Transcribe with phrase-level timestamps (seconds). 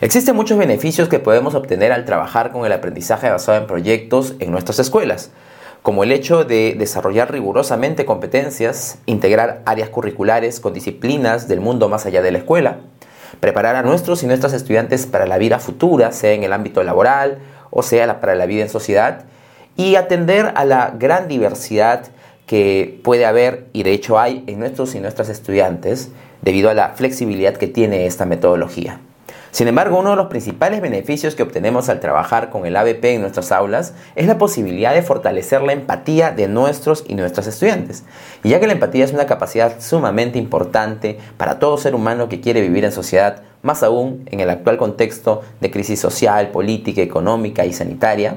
[0.00, 4.52] Existen muchos beneficios que podemos obtener al trabajar con el aprendizaje basado en proyectos en
[4.52, 5.32] nuestras escuelas,
[5.82, 12.06] como el hecho de desarrollar rigurosamente competencias, integrar áreas curriculares con disciplinas del mundo más
[12.06, 12.76] allá de la escuela,
[13.40, 17.38] preparar a nuestros y nuestras estudiantes para la vida futura, sea en el ámbito laboral
[17.70, 19.24] o sea para la vida en sociedad,
[19.76, 22.04] y atender a la gran diversidad
[22.46, 26.10] que puede haber y de hecho hay en nuestros y nuestras estudiantes
[26.40, 29.00] debido a la flexibilidad que tiene esta metodología.
[29.50, 33.22] Sin embargo, uno de los principales beneficios que obtenemos al trabajar con el ABP en
[33.22, 38.04] nuestras aulas es la posibilidad de fortalecer la empatía de nuestros y nuestras estudiantes.
[38.44, 42.40] Y ya que la empatía es una capacidad sumamente importante para todo ser humano que
[42.40, 47.64] quiere vivir en sociedad, más aún en el actual contexto de crisis social, política, económica
[47.64, 48.36] y sanitaria,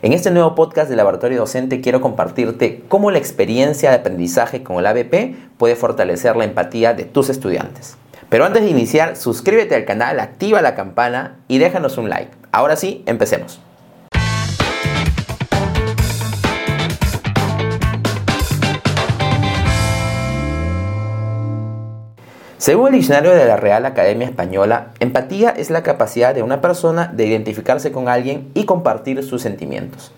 [0.00, 4.76] en este nuevo podcast de Laboratorio Docente quiero compartirte cómo la experiencia de aprendizaje con
[4.76, 7.96] el ABP puede fortalecer la empatía de tus estudiantes.
[8.28, 12.30] Pero antes de iniciar, suscríbete al canal, activa la campana y déjanos un like.
[12.52, 13.60] Ahora sí, empecemos.
[22.58, 27.06] Según el diccionario de la Real Academia Española, empatía es la capacidad de una persona
[27.06, 30.12] de identificarse con alguien y compartir sus sentimientos.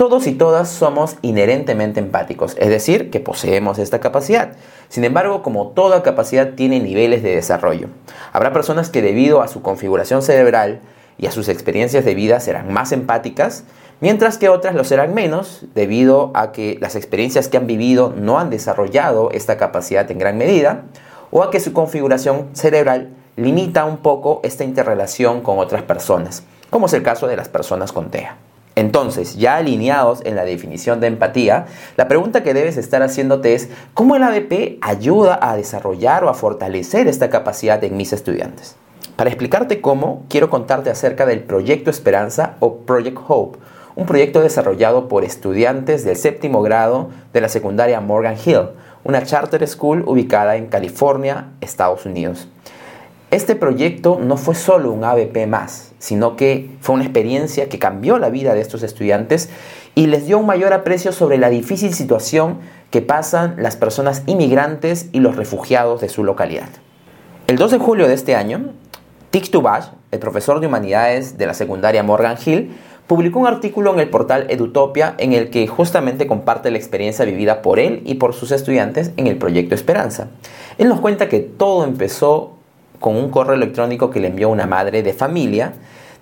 [0.00, 4.52] Todos y todas somos inherentemente empáticos, es decir, que poseemos esta capacidad.
[4.88, 7.88] Sin embargo, como toda capacidad tiene niveles de desarrollo.
[8.32, 10.80] Habrá personas que debido a su configuración cerebral
[11.18, 13.64] y a sus experiencias de vida serán más empáticas,
[14.00, 18.38] mientras que otras lo serán menos debido a que las experiencias que han vivido no
[18.38, 20.84] han desarrollado esta capacidad en gran medida,
[21.30, 26.86] o a que su configuración cerebral limita un poco esta interrelación con otras personas, como
[26.86, 28.38] es el caso de las personas con TEA.
[28.76, 33.68] Entonces, ya alineados en la definición de empatía, la pregunta que debes estar haciéndote es,
[33.94, 38.76] ¿cómo el ABP ayuda a desarrollar o a fortalecer esta capacidad en mis estudiantes?
[39.16, 43.58] Para explicarte cómo, quiero contarte acerca del Proyecto Esperanza o Project Hope,
[43.96, 48.70] un proyecto desarrollado por estudiantes del séptimo grado de la secundaria Morgan Hill,
[49.04, 52.48] una charter school ubicada en California, Estados Unidos.
[53.30, 58.18] Este proyecto no fue solo un ABP más, sino que fue una experiencia que cambió
[58.18, 59.50] la vida de estos estudiantes
[59.94, 62.58] y les dio un mayor aprecio sobre la difícil situación
[62.90, 66.70] que pasan las personas inmigrantes y los refugiados de su localidad.
[67.46, 68.72] El 2 de julio de este año,
[69.30, 69.48] Tic
[70.10, 72.72] el profesor de humanidades de la secundaria Morgan Hill,
[73.06, 77.62] publicó un artículo en el portal Edutopia en el que justamente comparte la experiencia vivida
[77.62, 80.30] por él y por sus estudiantes en el proyecto Esperanza.
[80.78, 82.56] Él nos cuenta que todo empezó
[83.00, 85.72] con un correo electrónico que le envió una madre de familia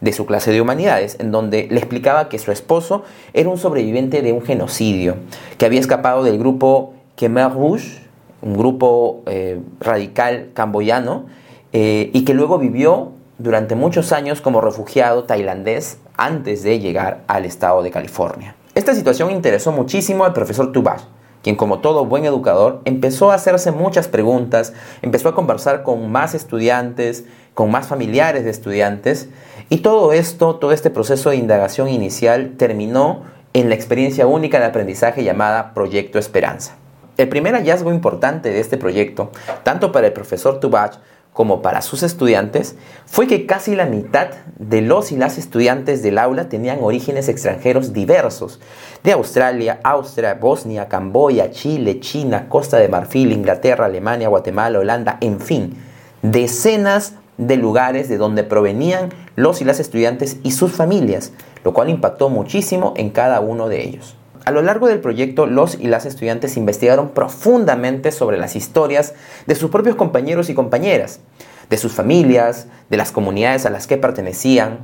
[0.01, 3.03] de su clase de humanidades, en donde le explicaba que su esposo
[3.35, 5.17] era un sobreviviente de un genocidio,
[5.59, 8.01] que había escapado del grupo Khmer Rouge,
[8.41, 11.27] un grupo eh, radical camboyano,
[11.73, 17.45] eh, y que luego vivió durante muchos años como refugiado tailandés antes de llegar al
[17.45, 18.55] estado de California.
[18.75, 21.03] Esta situación interesó muchísimo al profesor Tubash,
[21.49, 26.35] quien como todo buen educador empezó a hacerse muchas preguntas, empezó a conversar con más
[26.35, 29.31] estudiantes, con más familiares de estudiantes,
[29.71, 33.23] y todo esto, todo este proceso de indagación inicial terminó
[33.55, 36.77] en la experiencia única de aprendizaje llamada Proyecto Esperanza.
[37.17, 39.31] El primer hallazgo importante de este proyecto,
[39.63, 40.99] tanto para el profesor Tubach
[41.39, 42.75] como para sus estudiantes,
[43.07, 44.27] fue que casi la mitad
[44.59, 48.59] de los y las estudiantes del aula tenían orígenes extranjeros diversos,
[49.05, 55.39] de Australia, Austria, Bosnia, Camboya, Chile, China, Costa de Marfil, Inglaterra, Alemania, Guatemala, Holanda, en
[55.39, 55.77] fin,
[56.23, 61.31] decenas de lugares de donde provenían los y las estudiantes y sus familias,
[61.63, 64.18] lo cual impactó muchísimo en cada uno de ellos.
[64.49, 69.13] A lo largo del proyecto, los y las estudiantes investigaron profundamente sobre las historias
[69.47, 71.21] de sus propios compañeros y compañeras,
[71.69, 74.79] de sus familias, de las comunidades a las que pertenecían.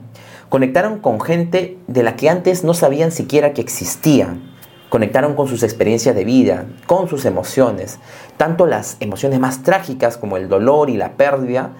[0.50, 4.42] Conectaron con gente de la que antes no sabían siquiera que existían.
[4.90, 8.00] Conectaron con sus experiencias de vida, con sus emociones,
[8.36, 11.70] tanto las emociones más trágicas como el dolor y la pérdida,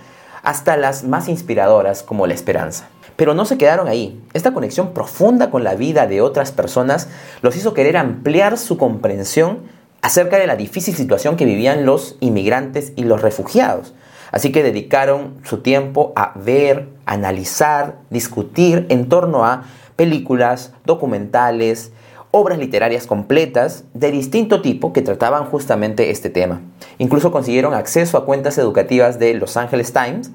[0.43, 2.89] hasta las más inspiradoras como la esperanza.
[3.17, 4.21] Pero no se quedaron ahí.
[4.33, 7.09] Esta conexión profunda con la vida de otras personas
[7.43, 9.61] los hizo querer ampliar su comprensión
[10.03, 13.95] acerca de la difícil situación que vivían los inmigrantes y los refugiados.
[14.33, 19.65] Así que dedicaron su tiempo a ver, analizar, discutir en torno a
[19.97, 21.93] películas, documentales,
[22.33, 26.63] obras literarias completas de distinto tipo que trataban justamente este tema.
[26.99, 30.33] Incluso consiguieron acceso a cuentas educativas de Los Angeles Times,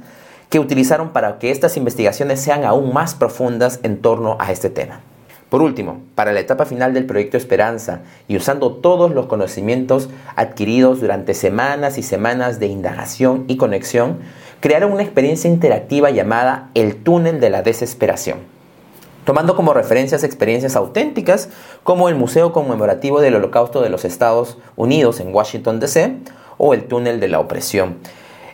[0.50, 5.02] que utilizaron para que estas investigaciones sean aún más profundas en torno a este tema.
[5.50, 11.02] Por último, para la etapa final del proyecto Esperanza y usando todos los conocimientos adquiridos
[11.02, 14.20] durante semanas y semanas de indagación y conexión,
[14.60, 18.40] crearon una experiencia interactiva llamada el túnel de la desesperación,
[19.26, 21.50] tomando como referencias experiencias auténticas
[21.84, 26.18] como el Museo Conmemorativo del Holocausto de los Estados Unidos en Washington, D.C.,
[26.62, 27.98] o el túnel de la opresión.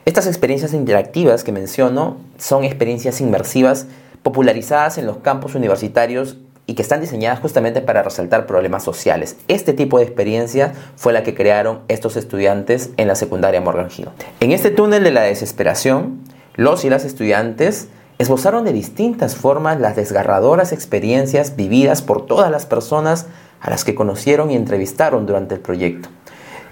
[0.06, 3.88] Estas experiencias interactivas que menciono son experiencias inmersivas
[4.22, 6.38] popularizadas en los campos universitarios
[6.68, 9.36] y que están diseñadas justamente para resaltar problemas sociales.
[9.48, 14.10] Este tipo de experiencia fue la que crearon estos estudiantes en la secundaria Morgan Hill.
[14.42, 16.22] En este túnel de la desesperación,
[16.54, 17.88] los y las estudiantes
[18.20, 23.26] esbozaron de distintas formas las desgarradoras experiencias vividas por todas las personas
[23.60, 26.10] a las que conocieron y entrevistaron durante el proyecto.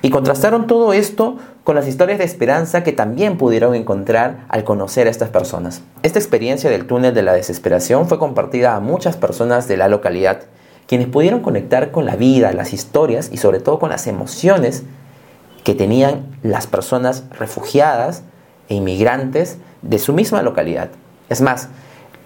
[0.05, 5.07] Y contrastaron todo esto con las historias de esperanza que también pudieron encontrar al conocer
[5.07, 5.81] a estas personas.
[6.03, 10.41] Esta experiencia del túnel de la desesperación fue compartida a muchas personas de la localidad,
[10.87, 14.83] quienes pudieron conectar con la vida, las historias y sobre todo con las emociones
[15.63, 18.23] que tenían las personas refugiadas
[18.67, 20.89] e inmigrantes de su misma localidad.
[21.29, 21.69] Es más,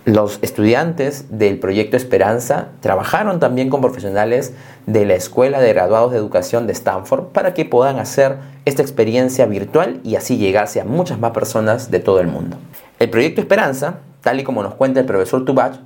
[0.08, 4.54] los estudiantes del proyecto Esperanza trabajaron también con profesionales
[4.86, 9.46] de la Escuela de Graduados de Educación de Stanford para que puedan hacer esta experiencia
[9.48, 12.56] virtual y así llegarse a muchas más personas de todo el mundo.
[13.00, 15.82] El proyecto Esperanza, tal y como nos cuenta el profesor Tubach,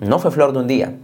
[0.00, 0.94] no fue flor de un día.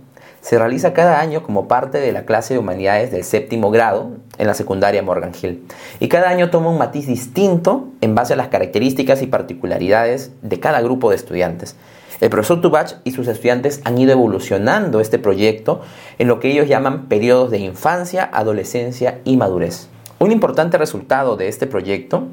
[0.40, 4.46] Se realiza cada año como parte de la clase de humanidades del séptimo grado en
[4.48, 5.64] la secundaria Morgan Hill.
[6.00, 10.58] Y cada año toma un matiz distinto en base a las características y particularidades de
[10.58, 11.76] cada grupo de estudiantes.
[12.20, 15.82] El profesor Tubach y sus estudiantes han ido evolucionando este proyecto
[16.18, 19.88] en lo que ellos llaman periodos de infancia, adolescencia y madurez.
[20.18, 22.28] Un importante resultado de este proyecto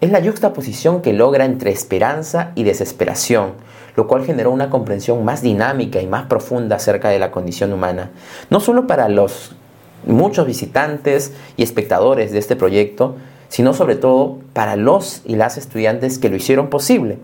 [0.00, 3.52] es la juxtaposición que logra entre esperanza y desesperación,
[3.96, 8.12] lo cual generó una comprensión más dinámica y más profunda acerca de la condición humana,
[8.48, 9.56] no solo para los
[10.06, 13.16] muchos visitantes y espectadores de este proyecto,
[13.48, 17.18] sino sobre todo para los y las estudiantes que lo hicieron posible.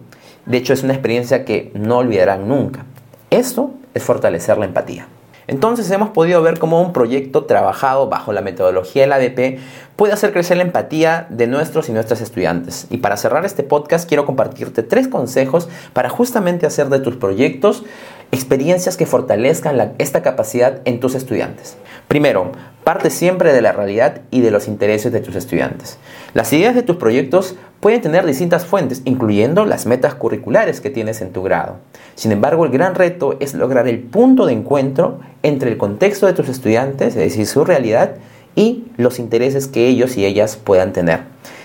[0.46, 2.84] De hecho, es una experiencia que no olvidarán nunca.
[3.30, 5.08] Esto es fortalecer la empatía.
[5.46, 9.58] Entonces hemos podido ver cómo un proyecto trabajado bajo la metodología del ADP
[9.96, 12.86] puede hacer crecer la empatía de nuestros y nuestras estudiantes.
[12.90, 17.84] Y para cerrar este podcast quiero compartirte tres consejos para justamente hacer de tus proyectos
[18.32, 21.76] experiencias que fortalezcan esta capacidad en tus estudiantes.
[22.08, 22.52] Primero,
[22.84, 25.98] parte siempre de la realidad y de los intereses de tus estudiantes.
[26.34, 31.20] Las ideas de tus proyectos pueden tener distintas fuentes, incluyendo las metas curriculares que tienes
[31.20, 31.76] en tu grado.
[32.14, 36.34] Sin embargo, el gran reto es lograr el punto de encuentro entre el contexto de
[36.34, 38.16] tus estudiantes, es decir, su realidad,
[38.54, 41.20] y los intereses que ellos y ellas puedan tener.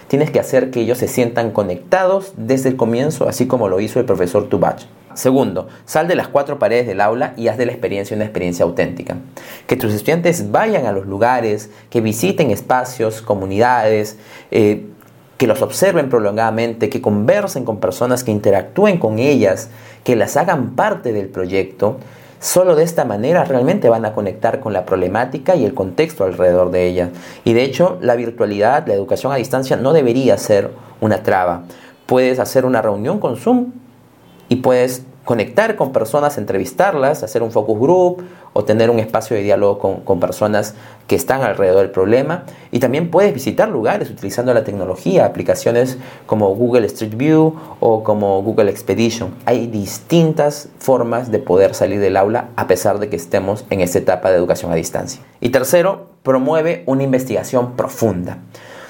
[0.09, 3.99] Tienes que hacer que ellos se sientan conectados desde el comienzo, así como lo hizo
[3.99, 4.87] el profesor Tubach.
[5.13, 8.65] Segundo, sal de las cuatro paredes del aula y haz de la experiencia una experiencia
[8.65, 9.17] auténtica.
[9.67, 14.17] Que tus estudiantes vayan a los lugares, que visiten espacios, comunidades,
[14.49, 14.87] eh,
[15.37, 19.69] que los observen prolongadamente, que conversen con personas, que interactúen con ellas,
[20.03, 21.97] que las hagan parte del proyecto.
[22.39, 26.71] Solo de esta manera realmente van a conectar con la problemática y el contexto alrededor
[26.71, 27.09] de ella.
[27.43, 30.71] Y de hecho, la virtualidad, la educación a distancia no debería ser
[31.01, 31.63] una traba.
[32.05, 33.73] Puedes hacer una reunión con Zoom
[34.47, 38.23] y puedes conectar con personas, entrevistarlas, hacer un focus group
[38.53, 40.73] o tener un espacio de diálogo con, personas
[41.07, 42.43] que están alrededor del problema.
[42.71, 48.41] Y también puedes visitar lugares utilizando la tecnología, aplicaciones como Google Street View o como
[48.41, 49.35] Google Expedition.
[49.45, 53.99] Hay distintas formas de poder salir del aula a pesar de que estemos en esta
[53.99, 55.21] etapa de educación a distancia.
[55.41, 58.39] Y tercero, promueve una investigación profunda.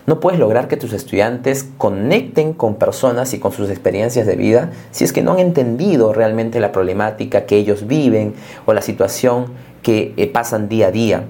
[0.09, 4.71] No puedes lograr que tus estudiantes conecten con personas y con sus experiencias de vida
[4.89, 8.33] si es que no han entendido realmente la problemática que ellos viven
[8.65, 11.25] o la situación que eh, pasan día a día.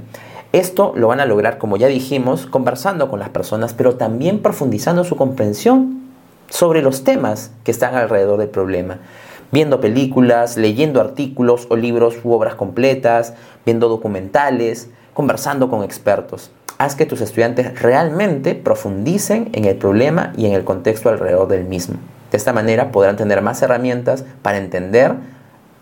[0.53, 5.03] Esto lo van a lograr, como ya dijimos, conversando con las personas, pero también profundizando
[5.03, 5.99] su comprensión
[6.49, 8.99] sobre los temas que están alrededor del problema.
[9.51, 13.33] Viendo películas, leyendo artículos o libros u obras completas,
[13.65, 20.45] viendo documentales, conversando con expertos haz que tus estudiantes realmente profundicen en el problema y
[20.45, 21.97] en el contexto alrededor del mismo.
[22.31, 25.13] De esta manera podrán tener más herramientas para entender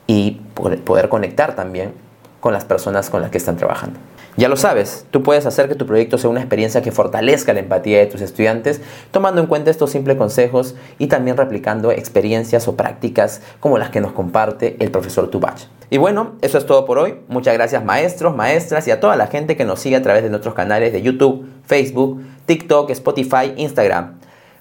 [0.07, 1.93] y poder conectar también
[2.39, 3.99] con las personas con las que están trabajando.
[4.37, 7.61] Ya lo sabes, tú puedes hacer que tu proyecto sea una experiencia que fortalezca la
[7.61, 12.75] empatía de tus estudiantes, tomando en cuenta estos simples consejos y también replicando experiencias o
[12.75, 15.63] prácticas como las que nos comparte el profesor Tubach.
[15.89, 17.15] Y bueno, eso es todo por hoy.
[17.27, 20.29] Muchas gracias maestros, maestras y a toda la gente que nos sigue a través de
[20.29, 24.19] nuestros canales de YouTube, Facebook, TikTok, Spotify, Instagram.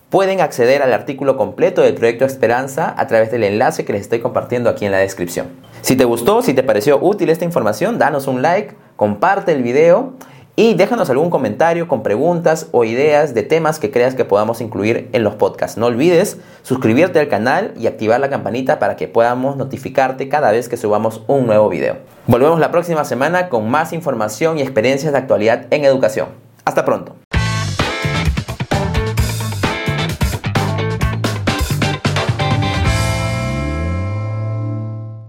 [0.09, 4.21] Pueden acceder al artículo completo del proyecto Esperanza a través del enlace que les estoy
[4.21, 5.49] compartiendo aquí en la descripción.
[5.83, 10.15] Si te gustó, si te pareció útil esta información, danos un like comparte el video
[10.59, 15.11] Y déjanos algún comentario con preguntas o ideas de temas que creas que podamos incluir
[15.13, 15.77] en los podcasts.
[15.77, 20.71] No olvides suscribirte al canal y activar la campanita para que podamos notificarte cada vez
[20.71, 21.99] que subamos un nuevo video.
[22.27, 26.29] Volvemos la próxima semana con más información y experiencias de actualidad en educación.
[26.65, 27.26] Hasta pronto.